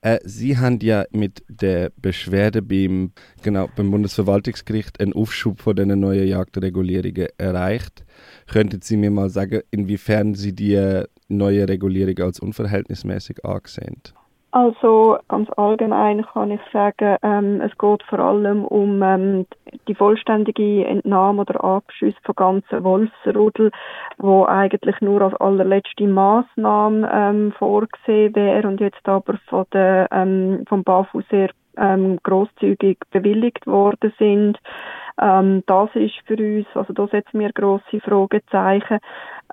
[0.00, 3.12] Äh, Sie haben ja mit der Beschwerde beim,
[3.42, 8.04] genau, beim Bundesverwaltungsgericht einen Aufschub von den neuen Jagdregulierungen erreicht.
[8.46, 14.00] Könnten Sie mir mal sagen, inwiefern Sie die neue Regulierung als unverhältnismäßig angesehen?
[14.58, 19.46] Also ganz allgemein kann ich sagen, ähm, es geht vor allem um ähm,
[19.86, 23.70] die vollständige Entnahme oder Abschuss von ganzen Wolfsrudel,
[24.16, 30.64] wo eigentlich nur als allerletzte Maßnahme ähm, vorgesehen wäre und jetzt aber von der, ähm,
[30.68, 34.58] vom BAFU sehr ähm, großzügig bewilligt worden sind.
[35.22, 38.98] Ähm, das ist für uns, also da setzen wir grosse Fragezeichen.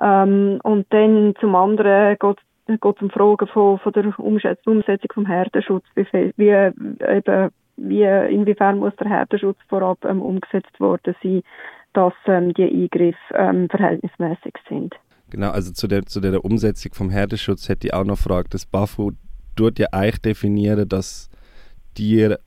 [0.02, 5.26] Ähm, und dann zum anderen geht es geht um Fragen von, von der Umsetzung vom
[5.26, 11.42] Herdenschutz, wie, wie, eben, wie, inwiefern muss der Herdenschutz vorab ähm, umgesetzt worden sein,
[11.94, 14.96] dass ähm, die Eingriffe ähm, verhältnismäßig sind.
[15.30, 18.54] Genau, also zu der, zu der Umsetzung vom Herdenschutz hätte ich auch noch gefragt.
[18.54, 19.12] Das BAFU
[19.56, 21.30] tut ja eigentlich definieren, dass
[21.94, 22.40] Tiere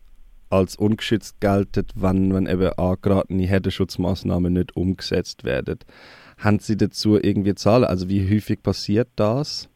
[0.51, 5.79] als ungeschützt gelten, wenn, wenn eben angeratene Herdenschutzmaßnahmen nicht umgesetzt werden.
[6.39, 7.85] Haben Sie dazu irgendwie Zahlen?
[7.85, 9.69] Also wie häufig passiert das,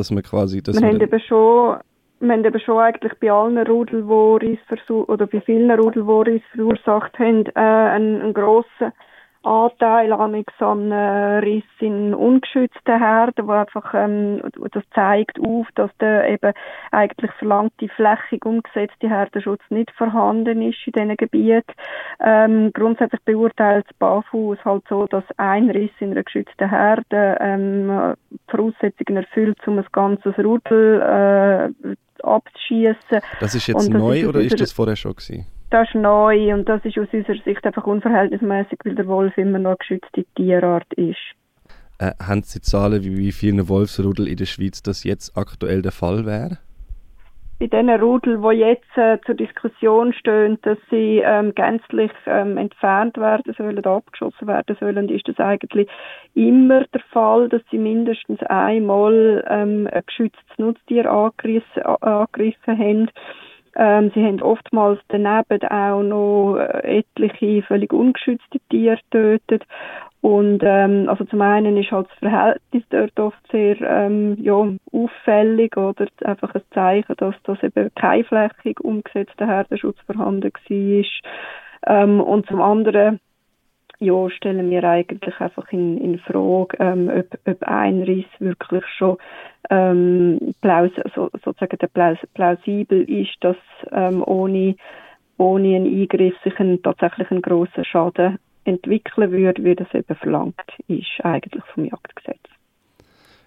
[0.00, 0.62] dass man quasi...
[0.62, 1.78] Dass wir, haben eben schon,
[2.20, 4.02] wir haben eben schon eigentlich bei allen Rudel,
[4.40, 4.58] die
[4.92, 8.92] oder bei vielen Rudel, die verursacht haben, äh, einen, einen grossen
[9.42, 10.92] Anteil an einem
[11.42, 16.52] Riss in ungeschützten Herden, wo einfach ähm, das zeigt auf, dass der eben
[16.90, 21.72] eigentlich verlangte flächig umgesetzte Herdenschutz nicht vorhanden ist in diesen Gebieten.
[22.20, 27.38] Ähm, grundsätzlich beurteilt das BAFU es halt so, dass ein Riss in einer geschützten Herde
[27.40, 28.14] ähm,
[28.48, 33.20] Voraussetzungen erfüllt, um ein ganzes Rudel äh, abzuschießen.
[33.40, 35.46] Das ist jetzt neu ist oder ist das vorher schon gewesen?
[35.70, 39.58] Das ist neu und das ist aus unserer Sicht einfach unverhältnismäßig, weil der Wolf immer
[39.58, 41.16] noch eine geschützte Tierart ist.
[42.00, 45.92] Äh, haben Sie Zahlen, wie, wie viele Wolfsrudel in der Schweiz das jetzt aktuell der
[45.92, 46.58] Fall wäre?
[47.60, 53.18] Bei den Rudel, die jetzt äh, zur Diskussion stehen, dass sie ähm, gänzlich ähm, entfernt
[53.18, 55.86] werden sollen, abgeschossen werden sollen, ist das eigentlich
[56.34, 63.10] immer der Fall, dass sie mindestens einmal ähm, ein geschütztes Nutztier angerissen, angegriffen haben.
[63.82, 69.64] Ähm, sie haben oftmals daneben auch noch äh, etliche völlig ungeschützte Tiere getötet.
[70.20, 75.78] Und ähm, also zum einen ist halt das Verhältnis dort oft sehr ähm, ja, auffällig
[75.78, 81.04] oder einfach ein Zeichen, dass das eben kein flächig umgesetzter Herdenschutz vorhanden war.
[81.86, 83.18] Ähm, und zum anderen
[84.00, 89.18] ja, stellen wir eigentlich einfach in, in Frage, ähm, ob, ob ein Riss wirklich schon
[89.68, 93.56] ähm, plaus so, sozusagen der plaus plausibel ist, dass
[93.92, 94.74] ähm, ohne,
[95.36, 100.60] ohne einen Eingriff sich ein, tatsächlich ein grosser Schaden entwickeln würde, wie das eben verlangt
[100.88, 102.40] ist eigentlich vom Jagdgesetz.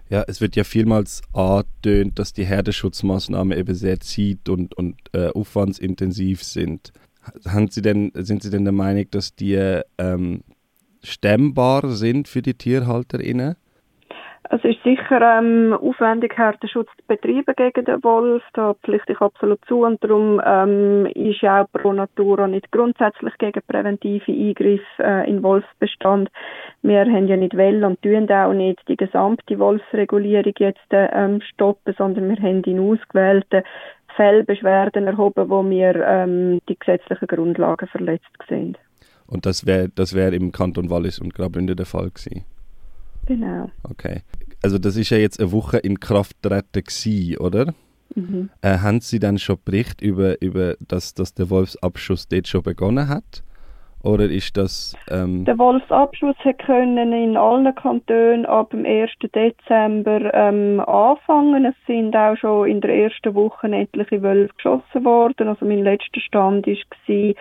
[0.08, 5.28] Ja, es wird ja vielmals angetönt, dass die Herdenschutzmaßnahmen eben sehr zeit- und, und äh,
[5.28, 6.92] aufwandsintensiv sind.
[7.46, 9.54] Haben Sie denn, sind Sie denn der Meinung, dass die
[9.98, 10.42] ähm,
[11.02, 13.56] stemmbar sind für die TierhalterInnen?
[14.50, 18.42] Es ist sicher ähm, aufwendig, Härteschutz zu betreiben gegen den Wolf.
[18.52, 19.84] Da pflichte ich absolut zu.
[19.84, 26.30] Und darum ähm, ist auch Pro Natura nicht grundsätzlich gegen präventive Eingriffe äh, in Wolfsbestand.
[26.82, 31.94] Wir haben ja nicht will und tun auch nicht die gesamte Wolfsregulierung jetzt ähm, stoppen,
[31.96, 33.62] sondern wir haben in ausgewählten
[34.16, 38.76] Fällen Beschwerden erhoben, wo wir ähm, die gesetzlichen Grundlagen verletzt sehen.
[39.26, 42.44] Und das wäre das wär im Kanton Wallis und Graubünden der Fall gewesen?
[43.26, 43.70] Genau.
[43.82, 44.22] Okay.
[44.62, 47.74] Also das ist ja jetzt eine Woche in Kraft treten oder?
[48.14, 48.50] Mhm.
[48.60, 53.08] Äh, haben Sie dann schon Bericht über, über dass, dass der Wolfsabschuss dort schon begonnen
[53.08, 53.42] hat?
[54.04, 54.94] Oder ist das...
[55.10, 59.10] Ähm der Wolfsabschuss können in allen Kantonen ab dem 1.
[59.34, 61.64] Dezember ähm, anfangen.
[61.64, 65.48] Es sind auch schon in der ersten Woche etliche Wölfe geschossen worden.
[65.48, 67.34] Also mein letzter Stand war,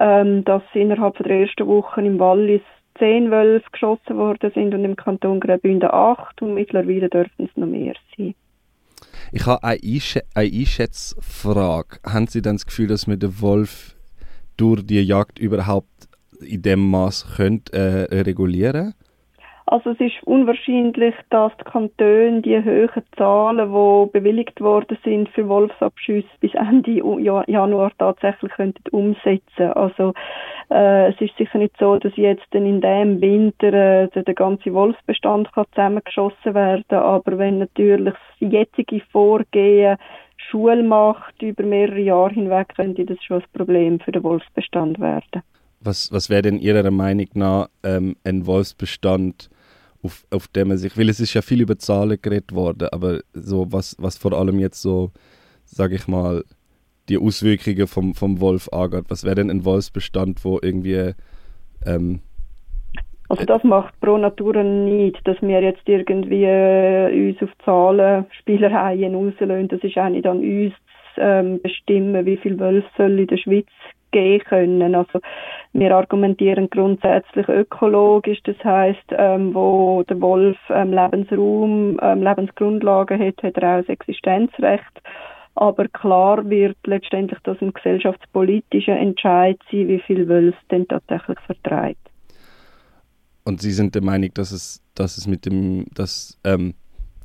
[0.00, 2.60] ähm, dass innerhalb der ersten Woche im Wallis
[2.98, 7.66] zehn Wölfe geschossen worden sind und im Kanton Graubünden acht und mittlerweile dürfen es noch
[7.66, 8.34] mehr sein.
[9.32, 9.78] Ich habe eine,
[10.34, 12.00] Einschätzfrage.
[12.04, 13.96] Haben Sie dann das Gefühl, dass man den Wolf
[14.56, 16.08] durch die Jagd überhaupt
[16.40, 18.94] in dem Maß könnt, äh, regulieren
[19.72, 25.48] also es ist unwahrscheinlich, dass die Kantone die hohen Zahlen, die bewilligt worden sind für
[25.48, 27.00] Wolfsabschüsse bis Ende
[27.46, 29.72] Januar tatsächlich könnten umsetzen.
[29.72, 30.12] Also
[30.70, 35.50] äh, es ist sicher nicht so, dass jetzt in dem Winter äh, der, ganze Wolfsbestand
[35.52, 39.96] kann zusammengeschossen werden, aber wenn natürlich das jetzige Vorgehen
[40.52, 45.42] Schule macht über mehrere Jahre hinweg, könnte das schon ein Problem für den Wolfsbestand werden.
[45.80, 49.50] Was, was wäre denn Ihrer Meinung nach ähm, ein Wolfsbestand,
[50.02, 53.20] auf, auf dem man sich, weil es ist ja viel über Zahlen geredet worden, aber
[53.32, 55.10] so was, was vor allem jetzt so
[55.72, 56.44] sage ich mal,
[57.08, 59.06] die Auswirkungen vom, vom Wolf angeht?
[59.08, 61.14] Was wäre denn ein Wolfsbestand, wo irgendwie
[61.84, 62.20] ähm,
[63.32, 69.14] also das macht Pro Natura nicht, dass wir jetzt irgendwie äh, uns auf Zahlen, Spielereien
[69.14, 69.68] rauslösen.
[69.68, 70.74] Das ist auch nicht an uns
[71.14, 73.68] zu ähm, bestimmen, wie viel Wölfe soll in der Schweiz
[74.10, 74.94] gehen können.
[74.94, 75.20] Also
[75.72, 83.42] wir argumentieren grundsätzlich ökologisch, das heißt, ähm, wo der Wolf ähm, Lebensraum, ähm, Lebensgrundlagen hat,
[83.42, 85.00] hat er auch das Existenzrecht.
[85.54, 92.11] Aber klar wird letztendlich das ein gesellschaftspolitischer Entscheid sein, wie viel Wölfe denn tatsächlich vertreibt.
[93.44, 96.74] Und Sie sind der Meinung, dass es, dass es mit dem, dass ähm,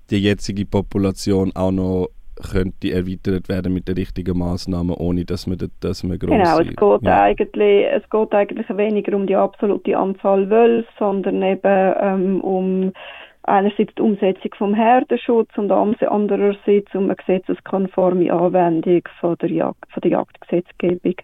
[0.09, 2.09] die jetzige Population auch noch
[2.51, 6.67] könnte erweitert werden mit den richtigen Maßnahmen, ohne dass man, dass man groß Genau, es
[6.67, 7.21] geht, ja.
[7.23, 12.93] eigentlich, es geht eigentlich weniger um die absolute Anzahl Wölfe, sondern eben ähm, um
[13.43, 20.01] einerseits die Umsetzung vom Herdenschutz und andererseits um eine gesetzeskonforme Anwendung von der, Jagd, von
[20.01, 21.15] der Jagdgesetzgebung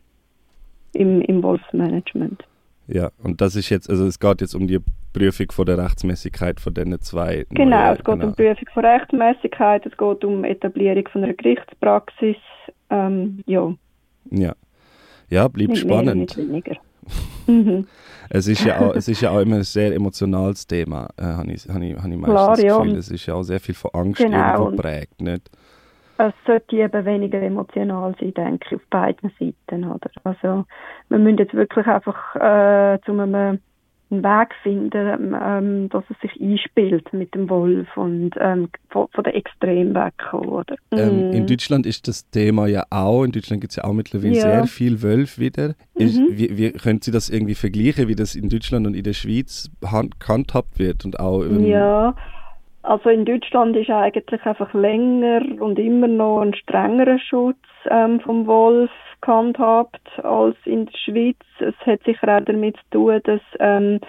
[0.94, 2.44] im, im Wolfsmanagement.
[2.88, 4.80] Ja, und das ist jetzt, also es geht jetzt um die
[5.14, 7.46] Prüfung von der Rechtmäßigkeit von diesen zwei.
[7.50, 8.26] Genau, neuen, es geht genau.
[8.26, 12.38] um die Prüfung von Rechtmäßigkeit, es geht um Etablierung von einer Gerichtspraxis.
[12.90, 13.74] Ähm, ja.
[14.32, 14.54] Ja.
[15.30, 16.38] Ja, bleibt nicht spannend.
[16.38, 16.82] Mehr, nicht
[17.48, 17.86] mhm.
[18.30, 21.52] es, ist ja auch, es ist ja auch immer ein sehr emotionales Thema, äh, habe
[21.52, 22.94] ich, hab ich, hab ich meistens Klar, das Gefühl.
[22.94, 22.98] Ja.
[22.98, 24.38] Es ist ja auch sehr viel von Angst genau.
[24.38, 25.50] irgendwo geprägt, nicht?
[26.18, 29.86] Es sollte eben weniger emotional sein, denke ich, auf beiden Seiten.
[29.86, 30.10] Oder?
[30.24, 30.66] Also,
[31.10, 33.60] wir müssen jetzt wirklich einfach äh, zu einem
[34.22, 39.36] Weg finden, ähm, dass es sich einspielt mit dem Wolf und ähm, von, von der
[39.36, 40.50] Extrem wegkommen.
[40.50, 40.76] Oder?
[40.92, 41.48] Ähm, In mhm.
[41.48, 44.42] Deutschland ist das Thema ja auch, in Deutschland gibt es ja auch mittlerweile ja.
[44.42, 45.74] sehr viel Wölfe wieder.
[45.96, 46.28] Ist, mhm.
[46.30, 49.72] wie, wie, können Sie das irgendwie vergleichen, wie das in Deutschland und in der Schweiz
[49.82, 51.06] gehandhabt wird?
[51.06, 52.16] Und auch, ähm, ja,
[52.84, 57.58] also in Deutschland ist eigentlich einfach länger und immer noch ein strengerer Schutz
[57.90, 58.92] ähm, vom Wolf
[59.22, 61.38] gehandhabt als in der Schweiz.
[61.60, 64.00] Es hat sicher auch damit zu tun, dass ähm,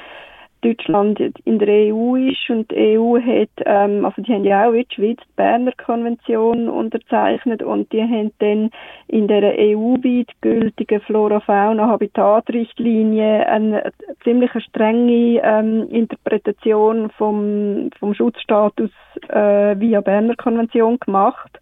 [0.65, 4.73] Deutschland in der EU ist und die EU hat, ähm, also die haben ja auch
[4.73, 8.71] in der Schweiz die Berner Konvention unterzeichnet und die haben dann
[9.09, 18.91] in der EU-weit gültigen Flora-Fauna-Habitat-Richtlinie eine ziemlich strenge ähm, Interpretation vom, vom Schutzstatus
[19.29, 21.61] äh, via Berner Konvention gemacht.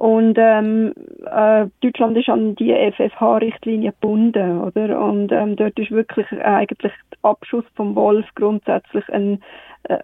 [0.00, 0.94] Und ähm,
[1.30, 4.98] äh, Deutschland ist an die FFH-Richtlinie gebunden, oder?
[4.98, 9.42] Und ähm, dort ist wirklich eigentlich Abschuss vom Wolf grundsätzlich ein,
[9.84, 9.98] äh,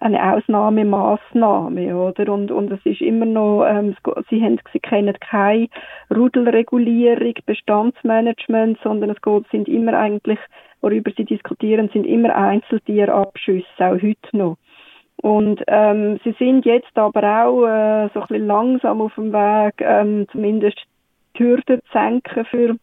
[0.00, 2.32] eine Ausnahmemaßnahme, oder?
[2.32, 3.96] Und, und es ist immer noch, ähm,
[4.30, 5.68] sie, haben, sie kennen keine
[6.14, 10.38] Rudelregulierung, Bestandsmanagement, sondern es geht, sind immer eigentlich,
[10.80, 14.56] worüber sie diskutieren, sind immer Einzeltierabschüsse, auch heute noch.
[15.16, 19.74] Und ähm, sie sind jetzt aber auch äh, so ein bisschen langsam auf dem Weg,
[19.80, 20.78] ähm, zumindest
[21.38, 22.76] die Hürden zu senken für,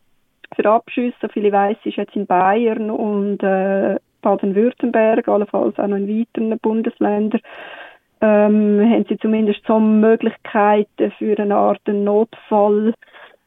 [0.55, 1.29] für Abschüsse.
[1.29, 6.57] Viel ich weiss, ist jetzt in Bayern und äh, Baden-Württemberg, allenfalls auch noch in weiteren
[6.59, 7.41] Bundesländern,
[8.21, 12.93] ähm, haben sie zumindest so Möglichkeiten für eine Art Notfallabschuss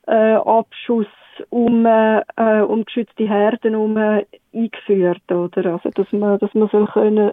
[0.08, 2.22] äh, um, äh,
[2.66, 5.74] um geschützte Herden um, äh, eingeführt, oder?
[5.74, 7.32] Also, dass man, dass man soll können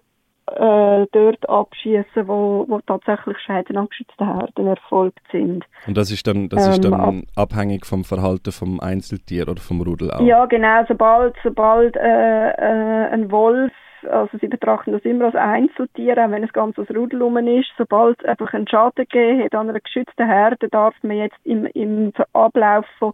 [0.55, 5.65] äh, dort abschießen, wo, wo tatsächlich Schäden an geschützten Herden erfolgt sind.
[5.87, 9.81] Und das ist dann, das ist dann ähm, abhängig vom Verhalten vom Einzeltier oder vom
[9.81, 10.21] Rudel auch?
[10.21, 10.83] Ja, genau.
[10.87, 13.71] Sobald, sobald äh, äh, ein Wolf
[14.09, 17.71] also sie betrachten das immer als Einzeltier, auch wenn es ganz als Rudel rum ist.
[17.77, 22.13] Sobald einfach ein Schaden gegeben hat an einer geschützten Herde, darf man jetzt im, im
[22.33, 23.13] Ablauf von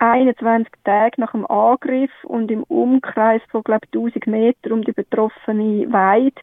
[0.00, 5.92] 21 Tage nach dem Angriff und im Umkreis von, glaube 1000 Meter um die betroffene
[5.92, 6.40] Weide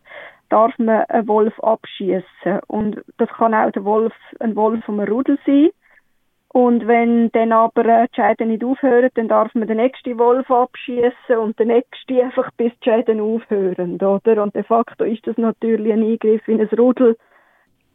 [0.49, 5.37] darf man einen Wolf abschießen und das kann auch der Wolf, ein Wolf vom Rudel
[5.45, 5.69] sein.
[6.49, 10.49] Und wenn dann aber äh, die Schäden nicht aufhören, dann darf man den nächsten Wolf
[10.49, 14.41] abschießen und den nächsten einfach bis die Schäden aufhören, oder?
[14.41, 17.17] Und de facto ist das natürlich ein Eingriff in ein Rudel,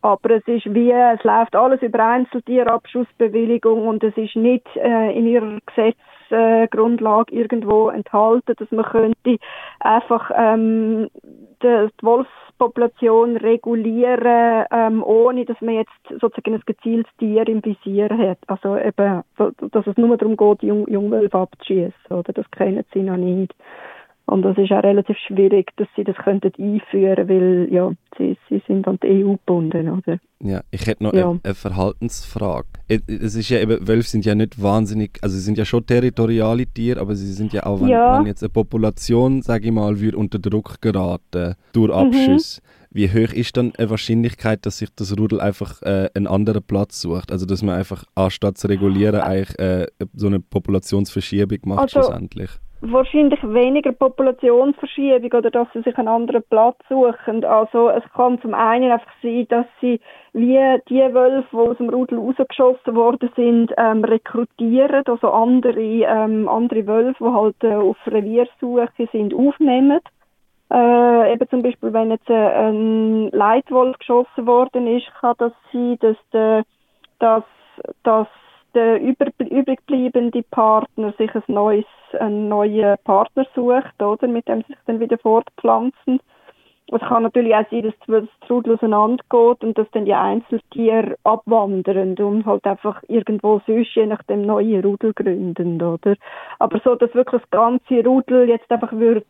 [0.02, 5.26] aber es ist wie, es läuft alles über Einzeltierabschussbewilligung und es ist nicht äh, in
[5.26, 9.38] ihrer Gesetzesgrundlage äh, irgendwo enthalten, dass man könnte
[9.78, 11.08] einfach ähm,
[11.62, 18.08] die, die Wolfspopulation regulieren, ähm, ohne dass man jetzt sozusagen ein gezieltes Tier im Visier
[18.10, 18.38] hat.
[18.48, 22.32] Also eben, dass es nur darum geht, Jung Jungwölfe abzuschießen, oder?
[22.32, 23.54] Das kennen sie noch nicht.
[24.32, 28.62] Und das ist auch relativ schwierig, dass sie das könnten einführen, weil ja, sie, sie
[28.66, 30.18] sind an die EU gebunden, oder?
[30.40, 31.28] Ja, ich hätte noch ja.
[31.28, 32.66] eine, eine, Verhaltensfrage.
[32.88, 36.66] Es ist ja eben, Wölfe sind ja nicht wahnsinnig, also sie sind ja schon territoriale
[36.66, 38.18] Tiere, aber sie sind ja auch, wenn, ja.
[38.18, 41.94] wenn jetzt eine Population, sage ich mal, würde unter Druck geraten durch mhm.
[41.94, 46.62] Abschüsse, wie hoch ist dann eine Wahrscheinlichkeit, dass sich das Rudel einfach äh, einen anderen
[46.62, 47.32] Platz sucht?
[47.32, 52.50] Also dass man einfach anstatt zu regulieren eigentlich äh, so eine Populationsverschiebung macht also, schlussendlich?
[52.84, 57.44] Wahrscheinlich weniger Populationsverschiebung oder dass sie sich einen anderen Platz suchen.
[57.44, 60.00] Also es kann zum einen einfach sein, dass sie
[60.32, 60.58] wie
[60.88, 66.84] die Wölfe, die aus dem Rudel rausgeschossen worden sind, ähm, rekrutieren, also andere, ähm, andere
[66.88, 70.00] Wölfe, die halt äh, auf Reviersuche sind, aufnehmen.
[70.72, 75.98] Äh, eben zum Beispiel, wenn jetzt äh, ein Leitwolf geschossen worden ist, kann das sein,
[76.00, 76.64] dass der,
[77.20, 77.44] dass,
[78.02, 78.26] dass
[78.74, 81.84] der übrigbliebende Partner sich ein neues,
[82.18, 86.20] einen neuen Partner sucht, oder, mit dem sie sich dann wieder fortpflanzen.
[86.94, 92.14] Es kann natürlich auch sein, dass das Rudel auseinandergeht und dass dann die Einzeltiere abwandern
[92.18, 96.16] und halt einfach irgendwo sonst je nach dem neue Rudel gründen, oder?
[96.58, 99.26] Aber so, dass wirklich das ganze Rudel jetzt einfach wird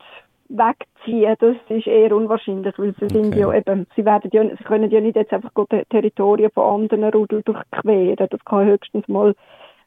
[0.49, 3.23] wegziehen, das ist eher unwahrscheinlich, weil sie okay.
[3.23, 6.83] sind ja eben, sie werden ja, sie können ja nicht jetzt einfach die Territorien von
[6.83, 8.29] anderen Rudel durchqueren.
[8.31, 9.35] Das kann höchstens mal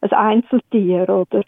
[0.01, 1.43] ein Einzeltier, oder?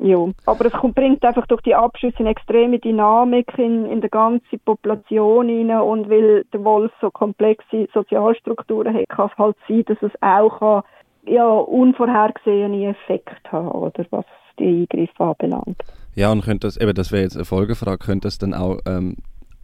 [0.00, 4.10] Ja, aber es kommt, bringt einfach durch die Abschüsse eine extreme Dynamik in, in der
[4.10, 9.84] ganzen Population hinein und weil der Wolf so komplexe Sozialstrukturen hat, kann es halt sein,
[9.86, 10.82] dass es auch kann,
[11.24, 14.24] ja, unvorhergesehene Effekte haben, oder was
[14.58, 15.82] die Eingriffe anbelangt.
[16.14, 19.16] Ja, und könnte das, eben, das wäre jetzt eine Folgefrage, könnte das dann auch, ähm,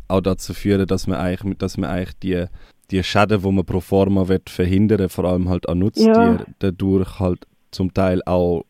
[0.08, 2.44] auch dazu führen, dass man eigentlich, dass man eigentlich die,
[2.90, 6.46] die Schäden, die man pro forma wird verhindern, vor allem halt an Nutztieren, ja.
[6.58, 8.64] dadurch halt zum Teil auch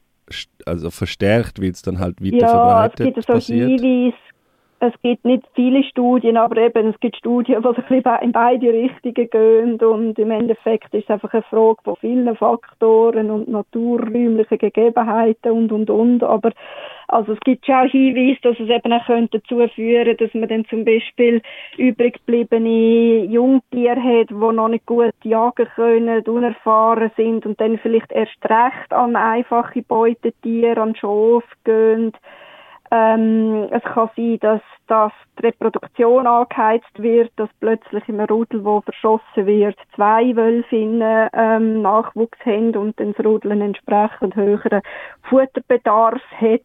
[0.64, 3.80] also verstärkt, weil es dann halt weiter ja, verbreitet es gibt so passiert.
[3.80, 4.16] Hinweise,
[4.80, 9.30] es gibt nicht viele Studien, aber eben es gibt Studien, die sich in beide Richtungen
[9.30, 9.80] gehen.
[9.80, 15.72] Und im Endeffekt ist es einfach eine Frage von vielen Faktoren und naturräumlichen Gegebenheiten und
[15.72, 16.52] und und, aber
[17.08, 20.48] also es gibt schon auch Hinweise, dass es eben auch könnte dazu führen, dass man
[20.48, 21.42] dann zum Beispiel
[21.76, 28.10] übrig gebliebene Jungtiere hat, die noch nicht gut jagen können, unerfahren sind und dann vielleicht
[28.10, 32.12] erst recht an einfache Beutetiere, an Schof gehen
[32.90, 38.80] ähm, es kann sein, dass, dass die Reproduktion angeheizt wird, dass plötzlich im Rudel, wo
[38.82, 44.82] verschossen wird, zwei Wölfinnen ähm, Nachwuchs haben und dann das Rudel einen entsprechend höheren
[45.22, 46.60] Futterbedarf hat.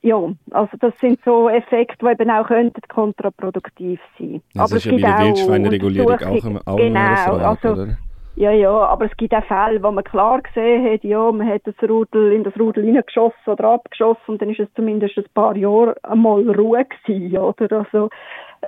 [0.00, 0.16] Ja,
[0.50, 4.42] also das sind so Effekte, die eben auch könnten kontraproduktiv sein.
[4.54, 7.98] Das Aber ist ja bei der Wildschweinregulierung auch, auch genau, eine Frage, also, oder?
[8.34, 11.62] Ja, ja, aber es gibt auch Fälle, wo man klar gesehen hat, ja, man hat
[11.66, 15.54] das Rudel in das Rudel hineingeschossen oder abgeschossen und dann ist es zumindest ein paar
[15.54, 17.70] Jahre einmal Ruhe gewesen, oder?
[17.80, 18.08] Also,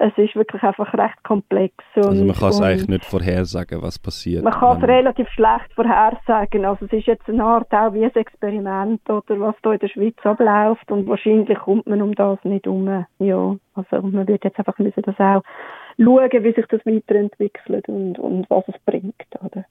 [0.01, 1.75] es ist wirklich einfach recht komplex.
[1.95, 4.43] Und, also man kann es eigentlich nicht vorhersagen, was passiert.
[4.43, 6.65] Man kann es relativ schlecht vorhersagen.
[6.65, 9.89] Also es ist jetzt eine Art auch wie ein Experiment, oder was da in der
[9.89, 13.07] Schweiz abläuft und wahrscheinlich kommt man um das nicht um.
[13.19, 15.43] Ja, also man wird jetzt einfach müssen das auch
[15.99, 19.15] schauen, wie sich das weiterentwickelt und, und was es bringt.
[19.41, 19.65] Oder?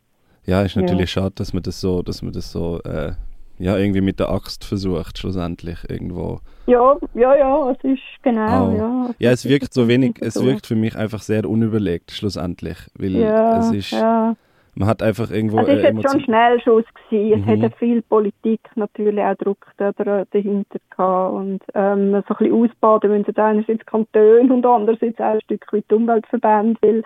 [0.46, 1.22] Ja, ist natürlich ja.
[1.22, 3.14] schade, dass man das so, dass man das so äh,
[3.60, 6.40] ja, irgendwie mit der Axt versucht, schlussendlich irgendwo.
[6.66, 8.78] Ja, ja, ja, es ist genau, oh.
[8.78, 9.10] ja.
[9.20, 13.60] Ja, es wirkt so wenig, es wirkt für mich einfach sehr unüberlegt, schlussendlich, weil ja,
[13.60, 14.36] es ist, ja.
[14.76, 15.58] man hat einfach irgendwo...
[15.58, 17.50] Also es ist jetzt schon ein Schnellschuss gewesen, mhm.
[17.50, 23.12] es hat viel Politik natürlich auch Druck dahinter gehabt und ähm, so ein bisschen ausbaden
[23.12, 27.04] müssen einerseits Kantone und andererseits auch ein Stück weit Umweltverbände, weil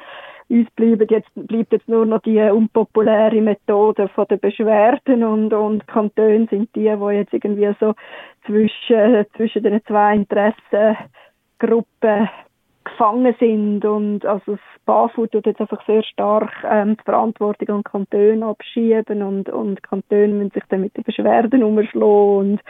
[0.49, 5.87] uns bleibt jetzt, bleibt jetzt nur noch die unpopuläre Methode von den Beschwerden und, und
[5.87, 7.93] Kantone sind die, die jetzt irgendwie so
[8.45, 12.29] zwischen, zwischen den zwei Interessengruppen
[12.85, 17.83] gefangen sind und also das BAFU tut jetzt einfach sehr stark ähm, die Verantwortung an
[17.83, 22.61] Kantone abschieben und, und Kantone müssen sich dann mit den Beschwerden umschlagen und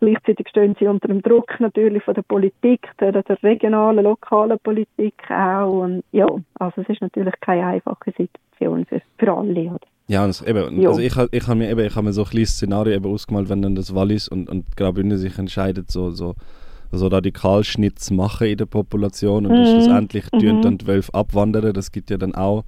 [0.00, 5.14] gleichzeitig stehen sie unter dem Druck natürlich von der Politik, der, der regionalen, lokalen Politik
[5.30, 6.26] auch und ja,
[6.58, 9.60] also es ist natürlich keine einfache Situation für, für alle.
[9.60, 9.80] Oder?
[10.08, 12.94] Ja, und eben, also ich, ich habe mir, eben, ich mir so ein kleines Szenario
[12.94, 16.34] eben ausgemalt, wenn dann das Wallis und, und Graubünden sich entscheidet, so, so
[16.90, 19.66] also Radikalschnitt zu machen in der Population und mhm.
[19.66, 20.62] schlussendlich mhm.
[20.62, 21.72] dann die Wölfe abwandern.
[21.74, 22.64] Das gibt ja dann auch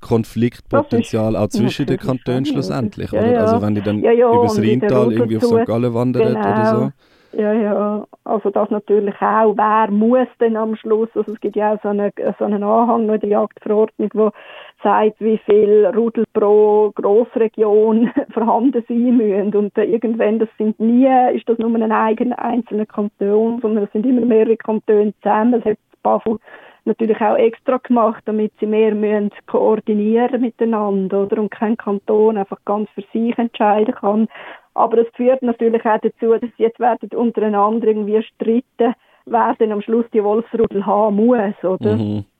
[0.00, 3.32] Konfliktpotenzial auch zwischen den Kantonen schlussendlich, ja, oder?
[3.32, 3.40] Ja.
[3.40, 5.66] Also wenn die dann ja, ja, übers Rheintal irgendwie auf St.
[5.66, 6.40] Gallen wandern genau.
[6.40, 6.90] oder so.
[7.32, 9.56] Ja, ja, also das natürlich auch.
[9.56, 13.08] Wer muss denn am Schluss, also es gibt ja auch so einen, so einen Anhang
[13.08, 14.32] in der Jagdverordnung, wo
[14.82, 19.54] sagt, wie viel Rudel pro Grossregion vorhanden sein müssen.
[19.54, 24.06] Und irgendwann, das sind nie, ist das nur ein eigener einzelner Kanton, sondern das sind
[24.06, 25.52] immer mehrere Kantone zusammen.
[25.52, 26.38] Das hat das BAFU
[26.86, 31.38] natürlich auch extra gemacht, damit sie mehr müssen koordinieren miteinander, oder?
[31.38, 34.28] Und kein Kanton einfach ganz für sich entscheiden kann.
[34.74, 38.94] Aber es führt natürlich auch dazu, dass sie jetzt werden untereinander irgendwie streiten,
[39.26, 41.96] wer denn am Schluss die Wolfsrudel haben muss, oder?
[41.96, 42.24] Mhm.